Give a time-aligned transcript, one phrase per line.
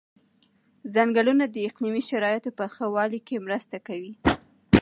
[0.93, 4.13] ځنګلونه د اقلیمي شرایطو په ښه والي کې مرسته کوي.